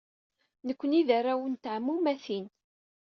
[0.67, 2.45] Nekkni d arraw n teɛmumatin.